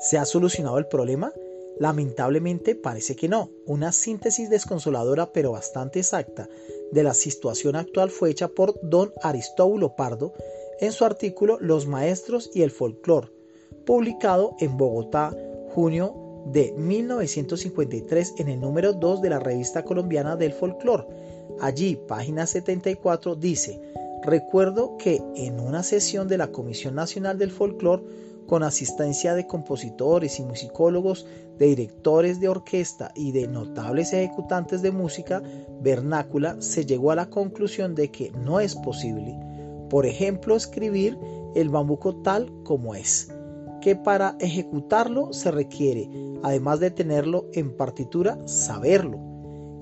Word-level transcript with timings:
¿Se 0.00 0.16
ha 0.16 0.24
solucionado 0.24 0.78
el 0.78 0.86
problema? 0.86 1.32
Lamentablemente 1.78 2.74
parece 2.74 3.16
que 3.16 3.28
no. 3.28 3.50
Una 3.66 3.92
síntesis 3.92 4.48
desconsoladora 4.48 5.32
pero 5.32 5.52
bastante 5.52 5.98
exacta 5.98 6.48
de 6.90 7.02
la 7.02 7.14
situación 7.14 7.76
actual 7.76 8.10
fue 8.10 8.30
hecha 8.30 8.48
por 8.48 8.74
don 8.82 9.12
Aristóbulo 9.22 9.96
Pardo 9.96 10.32
en 10.80 10.92
su 10.92 11.04
artículo 11.04 11.58
Los 11.60 11.86
maestros 11.86 12.50
y 12.54 12.62
el 12.62 12.70
folclore, 12.70 13.28
publicado 13.84 14.56
en 14.60 14.78
Bogotá, 14.78 15.36
junio 15.74 16.14
de 16.46 16.72
1953 16.72 18.34
en 18.38 18.48
el 18.48 18.60
número 18.60 18.94
2 18.94 19.20
de 19.20 19.30
la 19.30 19.38
revista 19.38 19.84
colombiana 19.84 20.36
del 20.36 20.54
folclore. 20.54 21.04
Allí, 21.60 21.96
página 22.08 22.46
74, 22.46 23.34
dice, 23.36 23.80
recuerdo 24.22 24.96
que 24.96 25.22
en 25.36 25.60
una 25.60 25.82
sesión 25.82 26.26
de 26.26 26.38
la 26.38 26.48
Comisión 26.48 26.94
Nacional 26.94 27.38
del 27.38 27.50
Folclore, 27.50 28.02
con 28.50 28.64
asistencia 28.64 29.36
de 29.36 29.46
compositores 29.46 30.40
y 30.40 30.42
musicólogos, 30.42 31.24
de 31.56 31.66
directores 31.66 32.40
de 32.40 32.48
orquesta 32.48 33.12
y 33.14 33.30
de 33.30 33.46
notables 33.46 34.12
ejecutantes 34.12 34.82
de 34.82 34.90
música 34.90 35.40
vernácula, 35.80 36.56
se 36.58 36.84
llegó 36.84 37.12
a 37.12 37.14
la 37.14 37.30
conclusión 37.30 37.94
de 37.94 38.10
que 38.10 38.32
no 38.32 38.58
es 38.58 38.74
posible, 38.74 39.38
por 39.88 40.04
ejemplo, 40.04 40.56
escribir 40.56 41.16
el 41.54 41.68
bambuco 41.68 42.16
tal 42.22 42.52
como 42.64 42.96
es, 42.96 43.32
que 43.80 43.94
para 43.94 44.34
ejecutarlo 44.40 45.32
se 45.32 45.52
requiere, 45.52 46.10
además 46.42 46.80
de 46.80 46.90
tenerlo 46.90 47.46
en 47.52 47.76
partitura, 47.76 48.36
saberlo. 48.48 49.20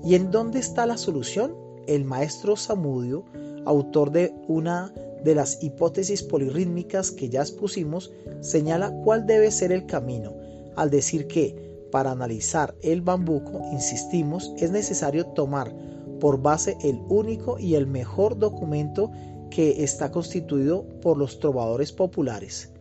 ¿Y 0.03 0.13
en 0.13 0.29
dónde 0.29 0.59
está 0.59 0.85
la 0.85 0.97
solución? 0.97 1.55
El 1.87 2.05
maestro 2.05 2.55
Samudio, 2.55 3.25
autor 3.65 4.11
de 4.11 4.31
una 4.47 4.93
de 5.23 5.35
las 5.35 5.61
hipótesis 5.63 6.23
polirrítmicas 6.23 7.11
que 7.11 7.29
ya 7.29 7.41
expusimos, 7.41 8.11
señala 8.41 8.91
cuál 9.03 9.25
debe 9.25 9.51
ser 9.51 9.71
el 9.71 9.85
camino, 9.85 10.33
al 10.75 10.89
decir 10.89 11.27
que, 11.27 11.87
para 11.91 12.11
analizar 12.11 12.75
el 12.81 13.01
bambuco, 13.01 13.61
insistimos, 13.71 14.53
es 14.57 14.71
necesario 14.71 15.25
tomar 15.27 15.73
por 16.19 16.41
base 16.41 16.77
el 16.83 16.99
único 17.09 17.57
y 17.59 17.75
el 17.75 17.87
mejor 17.87 18.37
documento 18.37 19.11
que 19.49 19.83
está 19.83 20.11
constituido 20.11 20.85
por 21.01 21.17
los 21.17 21.39
trovadores 21.39 21.91
populares, 21.91 22.71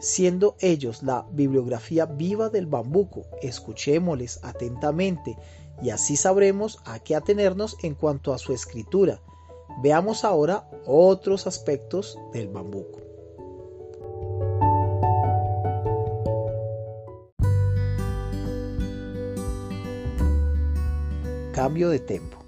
siendo 0.00 0.56
ellos 0.60 1.02
la 1.02 1.26
bibliografía 1.32 2.06
viva 2.06 2.48
del 2.48 2.66
bambuco. 2.66 3.26
Escuchémosles 3.42 4.40
atentamente 4.42 5.36
y 5.82 5.90
así 5.90 6.16
sabremos 6.16 6.78
a 6.84 6.98
qué 6.98 7.14
atenernos 7.14 7.76
en 7.82 7.94
cuanto 7.94 8.32
a 8.32 8.38
su 8.38 8.52
escritura, 8.52 9.20
Veamos 9.82 10.24
ahora 10.24 10.68
otros 10.86 11.46
aspectos 11.46 12.18
del 12.32 12.48
bambuco. 12.48 13.00
Cambio 21.52 21.90
de 21.90 21.98
tempo. 21.98 22.38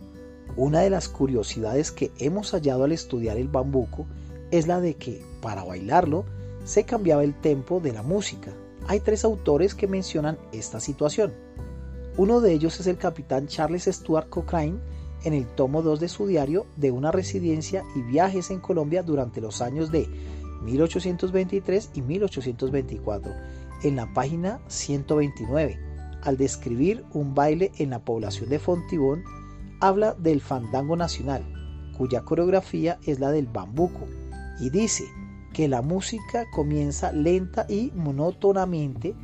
Una 0.56 0.80
de 0.80 0.88
las 0.88 1.08
curiosidades 1.08 1.92
que 1.92 2.10
hemos 2.18 2.52
hallado 2.52 2.84
al 2.84 2.92
estudiar 2.92 3.36
el 3.36 3.48
bambuco 3.48 4.06
es 4.50 4.66
la 4.66 4.80
de 4.80 4.94
que, 4.94 5.22
para 5.42 5.64
bailarlo, 5.64 6.24
se 6.64 6.84
cambiaba 6.84 7.24
el 7.24 7.38
tempo 7.38 7.78
de 7.80 7.92
la 7.92 8.02
música. 8.02 8.52
Hay 8.86 9.00
tres 9.00 9.24
autores 9.24 9.74
que 9.74 9.86
mencionan 9.86 10.38
esta 10.52 10.80
situación. 10.80 11.34
Uno 12.16 12.40
de 12.40 12.52
ellos 12.54 12.80
es 12.80 12.86
el 12.86 12.96
capitán 12.96 13.48
Charles 13.48 13.84
Stuart 13.84 14.30
Cochrane, 14.30 14.78
en 15.24 15.34
el 15.34 15.46
tomo 15.46 15.82
2 15.82 16.00
de 16.00 16.08
su 16.08 16.26
diario 16.26 16.66
de 16.76 16.90
una 16.90 17.10
residencia 17.10 17.84
y 17.94 18.02
viajes 18.02 18.50
en 18.50 18.60
Colombia 18.60 19.02
durante 19.02 19.40
los 19.40 19.60
años 19.60 19.90
de 19.90 20.08
1823 20.64 21.90
y 21.94 22.02
1824, 22.02 23.32
en 23.82 23.96
la 23.96 24.12
página 24.12 24.60
129. 24.68 25.78
Al 26.22 26.36
describir 26.36 27.04
un 27.12 27.34
baile 27.34 27.72
en 27.78 27.90
la 27.90 28.04
población 28.04 28.48
de 28.48 28.58
Fontibón, 28.58 29.22
habla 29.80 30.14
del 30.14 30.40
fandango 30.40 30.96
nacional, 30.96 31.44
cuya 31.96 32.22
coreografía 32.22 32.98
es 33.06 33.20
la 33.20 33.30
del 33.30 33.46
bambuco, 33.46 34.06
y 34.60 34.70
dice 34.70 35.04
que 35.52 35.68
la 35.68 35.82
música 35.82 36.44
comienza 36.52 37.12
lenta 37.12 37.66
y 37.68 37.92
monótonamente, 37.94 39.14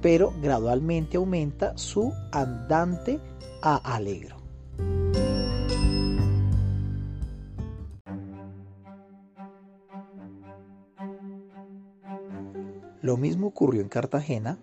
pero 0.00 0.32
gradualmente 0.40 1.16
aumenta 1.16 1.76
su 1.76 2.12
andante 2.32 3.20
a 3.62 3.76
alegro. 3.76 4.36
Lo 13.06 13.16
mismo 13.16 13.46
ocurrió 13.46 13.82
en 13.82 13.88
Cartagena 13.88 14.58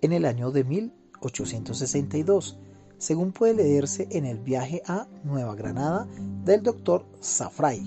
en 0.00 0.14
el 0.14 0.24
año 0.24 0.50
de 0.50 0.64
1862, 0.64 2.58
según 2.96 3.32
puede 3.32 3.52
leerse 3.52 4.08
en 4.12 4.24
el 4.24 4.38
viaje 4.38 4.80
a 4.86 5.08
Nueva 5.24 5.54
Granada 5.54 6.08
del 6.42 6.62
doctor 6.62 7.04
Safray, 7.20 7.82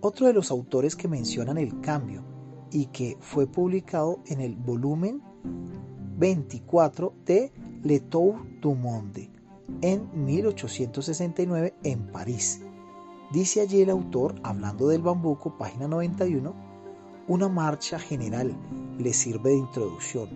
otro 0.00 0.26
de 0.26 0.32
los 0.32 0.50
autores 0.50 0.96
que 0.96 1.06
mencionan 1.06 1.56
el 1.56 1.80
cambio 1.80 2.24
y 2.72 2.86
que 2.86 3.16
fue 3.20 3.46
publicado 3.46 4.18
en 4.26 4.40
el 4.40 4.56
volumen 4.56 5.22
24 6.18 7.14
de 7.24 7.52
Le 7.84 8.00
Tour 8.00 8.44
du 8.60 8.74
Monde 8.74 9.30
en 9.82 10.10
1869 10.24 11.74
en 11.84 12.08
París. 12.08 12.60
Dice 13.32 13.60
allí 13.60 13.82
el 13.82 13.90
autor, 13.90 14.34
hablando 14.42 14.88
del 14.88 15.02
bambuco, 15.02 15.56
página 15.56 15.86
91, 15.86 16.71
una 17.28 17.48
marcha 17.48 17.98
general 17.98 18.54
les 18.98 19.16
sirve 19.16 19.50
de 19.50 19.56
introducción. 19.56 20.28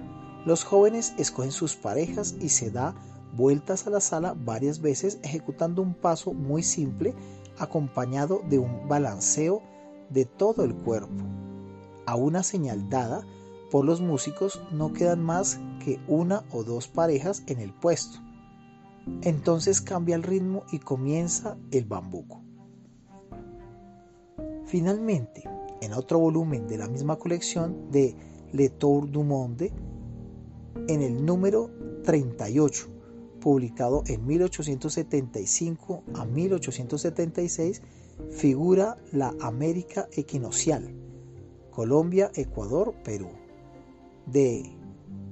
Los 0.44 0.64
jóvenes 0.64 1.14
escogen 1.18 1.52
sus 1.52 1.74
parejas 1.76 2.36
y 2.40 2.48
se 2.48 2.70
da 2.70 2.94
vueltas 3.36 3.86
a 3.86 3.90
la 3.90 4.00
sala 4.00 4.34
varias 4.36 4.80
veces 4.80 5.18
ejecutando 5.22 5.82
un 5.82 5.94
paso 5.94 6.32
muy 6.32 6.62
simple 6.62 7.14
acompañado 7.58 8.42
de 8.48 8.58
un 8.58 8.88
balanceo 8.88 9.62
de 10.10 10.24
todo 10.24 10.64
el 10.64 10.74
cuerpo. 10.74 11.24
A 12.06 12.14
una 12.14 12.42
señal 12.42 12.88
dada 12.88 13.22
por 13.70 13.84
los 13.84 14.00
músicos 14.00 14.62
no 14.70 14.92
quedan 14.92 15.22
más 15.22 15.58
que 15.84 16.00
una 16.06 16.44
o 16.52 16.62
dos 16.62 16.86
parejas 16.86 17.42
en 17.46 17.60
el 17.60 17.72
puesto. 17.72 18.18
Entonces 19.22 19.80
cambia 19.80 20.16
el 20.16 20.22
ritmo 20.22 20.64
y 20.72 20.78
comienza 20.78 21.56
el 21.70 21.84
bambuco. 21.84 22.42
Finalmente, 24.64 25.48
en 25.80 25.92
otro 25.92 26.18
volumen 26.18 26.66
de 26.66 26.78
la 26.78 26.88
misma 26.88 27.16
colección 27.16 27.90
de 27.90 28.14
Le 28.52 28.68
Tour 28.68 29.10
du 29.10 29.22
Monde, 29.22 29.72
en 30.88 31.02
el 31.02 31.24
número 31.24 31.70
38, 32.04 32.88
publicado 33.40 34.02
en 34.06 34.26
1875 34.26 36.02
a 36.14 36.24
1876, 36.24 37.82
figura 38.30 38.96
la 39.12 39.34
América 39.40 40.08
equinocial, 40.12 40.94
Colombia, 41.70 42.30
Ecuador, 42.34 42.94
Perú, 43.04 43.28
de 44.26 44.70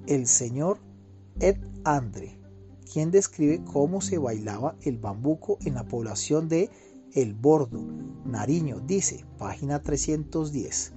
el 0.07 0.27
señor 0.27 0.79
Ed 1.41 1.57
Andre, 1.85 2.39
quien 2.93 3.11
describe 3.11 3.63
cómo 3.65 4.01
se 4.01 4.19
bailaba 4.19 4.77
el 4.83 4.99
bambuco 4.99 5.59
en 5.65 5.75
la 5.75 5.85
población 5.85 6.49
de 6.49 6.71
el 7.15 7.35
Bordo, 7.35 7.85
Nariño, 8.25 8.81
dice, 8.81 9.25
página 9.39 9.83
310. 9.83 10.93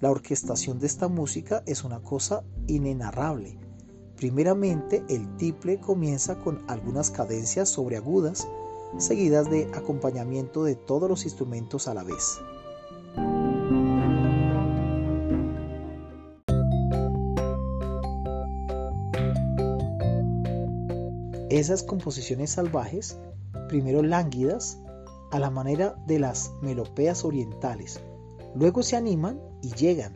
La 0.00 0.10
orquestación 0.10 0.78
de 0.78 0.86
esta 0.86 1.08
música 1.08 1.64
es 1.66 1.82
una 1.82 2.00
cosa 2.00 2.44
inenarrable. 2.68 3.58
Primeramente, 4.16 5.02
el 5.08 5.36
tiple 5.36 5.80
comienza 5.80 6.38
con 6.38 6.62
algunas 6.68 7.10
cadencias 7.10 7.70
sobreagudas, 7.70 8.46
seguidas 8.98 9.50
de 9.50 9.68
acompañamiento 9.74 10.62
de 10.62 10.76
todos 10.76 11.08
los 11.08 11.24
instrumentos 11.24 11.88
a 11.88 11.94
la 11.94 12.04
vez. 12.04 12.38
Esas 21.50 21.82
composiciones 21.82 22.50
salvajes, 22.50 23.18
primero 23.68 24.02
lánguidas, 24.02 24.78
a 25.30 25.38
la 25.38 25.50
manera 25.50 25.96
de 26.06 26.18
las 26.18 26.52
melopeas 26.60 27.24
orientales. 27.24 28.00
Luego 28.54 28.82
se 28.82 28.96
animan 28.96 29.40
y 29.62 29.72
llegan, 29.72 30.14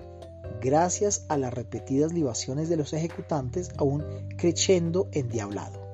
gracias 0.60 1.26
a 1.28 1.36
las 1.36 1.54
repetidas 1.54 2.12
libaciones 2.12 2.68
de 2.68 2.76
los 2.76 2.92
ejecutantes, 2.92 3.70
a 3.76 3.84
un 3.84 4.04
crescendo 4.36 5.08
endiablado. 5.12 5.84